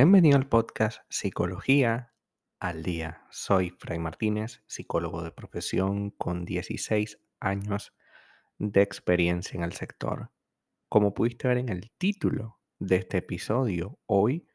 [0.00, 2.14] Bienvenido al podcast Psicología
[2.60, 3.26] al Día.
[3.32, 7.96] Soy Fray Martínez, psicólogo de profesión con 16 años
[8.58, 10.30] de experiencia en el sector.
[10.88, 14.46] Como pudiste ver en el título de este episodio, hoy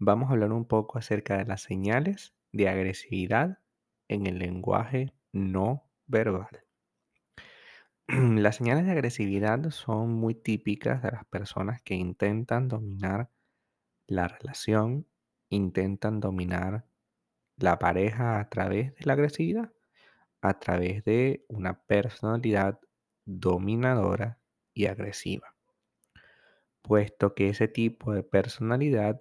[0.00, 3.60] vamos a hablar un poco acerca de las señales de agresividad
[4.08, 6.64] en el lenguaje no verbal.
[8.08, 13.30] Las señales de agresividad son muy típicas de las personas que intentan dominar
[14.10, 15.06] la relación,
[15.50, 16.84] intentan dominar
[17.56, 19.72] la pareja a través de la agresividad,
[20.42, 22.80] a través de una personalidad
[23.24, 24.40] dominadora
[24.74, 25.56] y agresiva.
[26.82, 29.20] Puesto que ese tipo de personalidad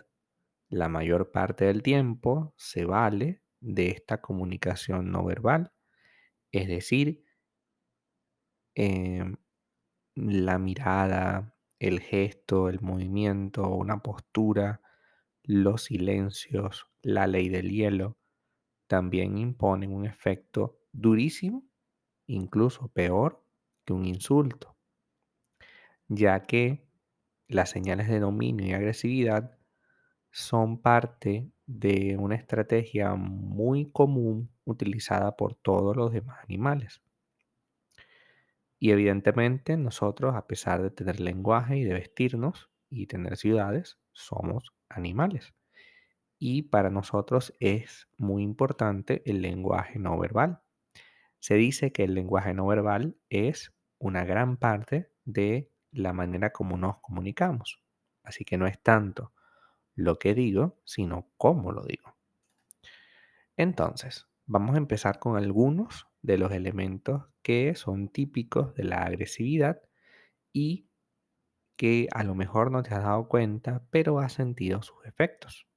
[0.69, 5.71] la mayor parte del tiempo se vale de esta comunicación no verbal,
[6.51, 7.23] es decir,
[8.75, 9.35] em,
[10.15, 14.81] la mirada, el gesto, el movimiento, una postura,
[15.43, 18.17] los silencios, la ley del hielo,
[18.87, 21.63] también imponen un efecto durísimo,
[22.27, 23.43] incluso peor
[23.85, 24.77] que un insulto,
[26.07, 26.85] ya que
[27.47, 29.57] las señales de dominio y agresividad
[30.31, 37.01] son parte de una estrategia muy común utilizada por todos los demás animales.
[38.79, 44.73] Y evidentemente nosotros, a pesar de tener lenguaje y de vestirnos y tener ciudades, somos
[44.87, 45.53] animales.
[46.37, 50.61] Y para nosotros es muy importante el lenguaje no verbal.
[51.39, 56.77] Se dice que el lenguaje no verbal es una gran parte de la manera como
[56.77, 57.83] nos comunicamos.
[58.23, 59.33] Así que no es tanto
[59.95, 62.15] lo que digo, sino cómo lo digo.
[63.57, 69.81] Entonces, vamos a empezar con algunos de los elementos que son típicos de la agresividad
[70.53, 70.87] y
[71.77, 75.67] que a lo mejor no te has dado cuenta, pero has sentido sus efectos.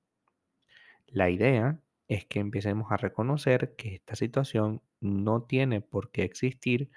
[1.07, 6.91] La idea es que empecemos a reconocer que esta situación no tiene por qué existir,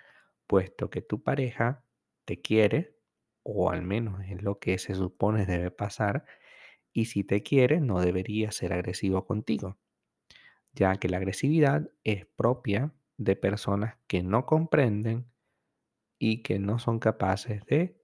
[0.47, 1.83] puesto que tu pareja
[2.25, 2.97] te quiere,
[3.43, 6.25] o al menos es lo que se supone debe pasar,
[6.93, 9.77] y si te quiere no debería ser agresivo contigo,
[10.73, 15.31] ya que la agresividad es propia de personas que no comprenden
[16.19, 18.01] y que no son capaces de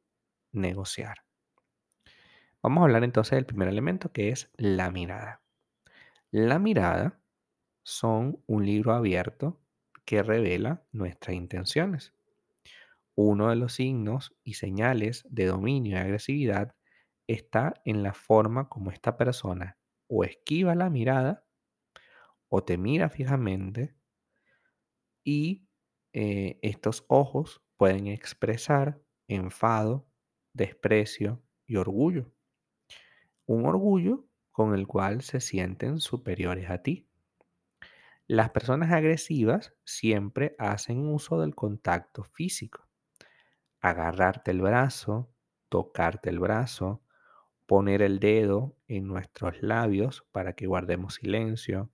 [0.51, 1.25] negociar.
[2.61, 5.41] Vamos a hablar entonces del primer elemento que es la mirada.
[6.29, 7.19] La mirada
[7.83, 9.59] son un libro abierto
[10.05, 12.13] que revela nuestras intenciones.
[13.15, 16.75] Uno de los signos y señales de dominio y agresividad
[17.27, 21.45] está en la forma como esta persona o esquiva la mirada
[22.49, 23.95] o te mira fijamente
[25.23, 25.67] y
[26.13, 30.07] eh, estos ojos pueden expresar enfado,
[30.53, 32.31] desprecio y orgullo.
[33.45, 37.07] Un orgullo con el cual se sienten superiores a ti.
[38.27, 42.87] Las personas agresivas siempre hacen uso del contacto físico.
[43.79, 45.33] Agarrarte el brazo,
[45.69, 47.01] tocarte el brazo,
[47.65, 51.89] poner el dedo en nuestros labios para que guardemos silencio,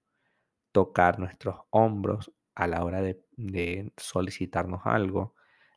[0.72, 5.36] tocar nuestros hombros a la hora de, solicitarnos algo.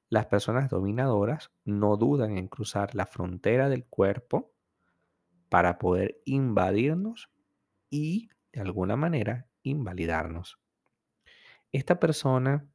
[0.09, 4.55] Las personas dominadoras no dudan en cruzar la frontera del cuerpo
[5.51, 7.31] para poder invadirnos
[7.91, 10.59] y, de alguna manera, invalidarnos.
[11.71, 12.67] Esta persona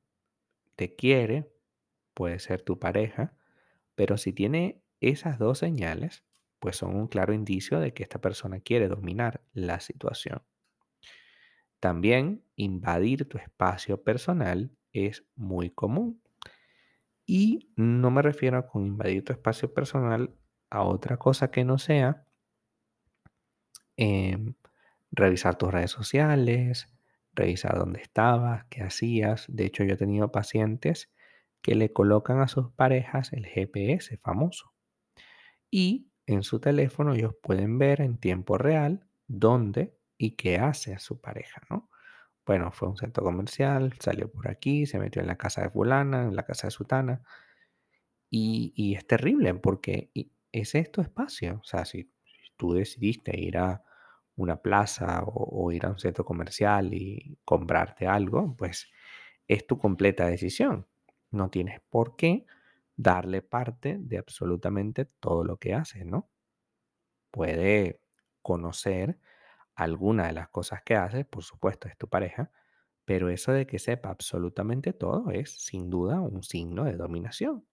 [0.75, 1.51] te quiere,
[2.13, 3.35] puede ser tu pareja,
[3.95, 6.23] pero si tiene esas dos señales,
[6.59, 10.43] pues son un claro indicio de que esta persona quiere dominar la situación.
[11.79, 16.21] También invadir tu espacio personal es muy común.
[17.27, 20.35] Y no me refiero con invadir tu espacio personal
[20.69, 22.25] a otra cosa que no sea
[23.97, 24.38] eh,
[25.11, 26.89] revisar tus redes sociales,
[27.33, 29.45] revisar dónde estabas, qué hacías.
[29.49, 31.11] De hecho, yo he tenido pacientes
[31.61, 34.73] que le colocan a sus parejas el GPS famoso.
[35.72, 40.99] Y en su teléfono ellos pueden ver en tiempo real dónde y qué hace a
[40.99, 41.90] su pareja, ¿no?
[42.46, 46.24] Bueno, fue un centro comercial, salió por aquí, se metió en la casa de fulana,
[46.24, 47.22] en la casa de sutana.
[48.30, 50.12] Y, y es terrible porque
[50.52, 51.59] es tu espacio.
[51.62, 52.12] O sea, si
[52.58, 53.84] tú decidiste ir a
[54.36, 58.88] una plaza o, o, ir a un centro comercial y comprarte algo, pues
[59.47, 60.88] es tu completa decisión.
[61.32, 62.46] No tienes por qué
[62.97, 66.30] darle parte de absolutamente todo lo que haces, ¿no?
[67.32, 68.00] Puede
[68.42, 69.20] conocer
[69.75, 72.51] alguna de las cosas que haces, por supuesto, es tu pareja,
[73.05, 77.67] pero eso de que sepa absolutamente todo es sin duda un signo de dominación.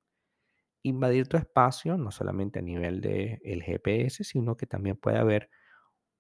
[0.84, 5.50] Invadir tu espacio, no solamente a nivel del el GPS, sino que también puede haber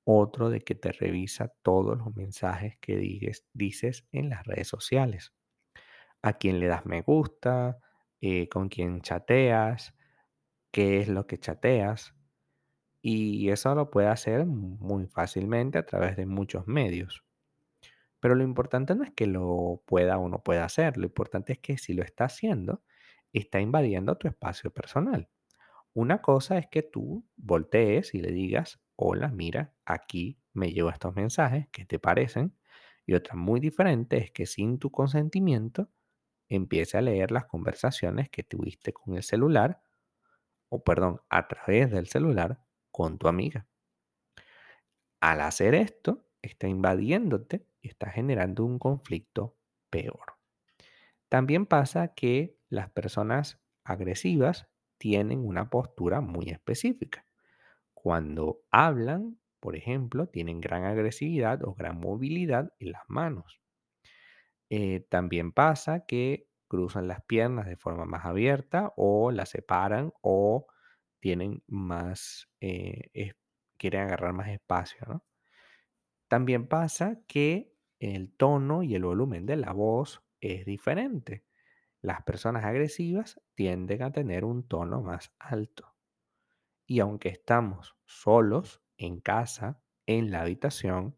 [0.04, 2.96] otro de que te revisa todos los mensajes que
[3.54, 5.32] dices en las redes sociales.
[6.22, 7.78] A quién le das me gusta,
[8.20, 9.94] eh, con quién chateas,
[10.72, 12.14] qué es lo que chateas.
[13.02, 17.24] Y eso lo puede hacer muy fácilmente a través de muchos medios.
[18.20, 21.58] Pero lo importante no es que lo pueda o no pueda hacer, lo importante es
[21.58, 22.84] que si lo está haciendo,
[23.32, 25.28] está invadiendo tu espacio personal.
[25.92, 31.16] Una cosa es que tú voltees y le digas, hola, mira, aquí me llevo estos
[31.16, 32.56] mensajes, ¿qué te parecen?
[33.04, 35.90] Y otra muy diferente es que sin tu consentimiento
[36.48, 39.82] empiece a leer las conversaciones que tuviste con el celular,
[40.68, 43.66] o perdón, a través del celular con tu amiga.
[45.20, 49.56] Al hacer esto, está invadiéndote y está generando un conflicto
[49.90, 50.36] peor.
[51.28, 54.68] También pasa que las personas agresivas
[54.98, 57.26] tienen una postura muy específica.
[57.94, 63.60] Cuando hablan, por ejemplo, tienen gran agresividad o gran movilidad en las manos.
[64.70, 70.66] Eh, también pasa que cruzan las piernas de forma más abierta o las separan o
[71.22, 73.34] tienen más, eh,
[73.78, 75.24] quieren agarrar más espacio.
[76.26, 81.44] También pasa que el tono y el volumen de la voz es diferente.
[82.00, 85.94] Las personas agresivas tienden a tener un tono más alto.
[86.86, 91.16] Y aunque estamos solos en casa, en la habitación,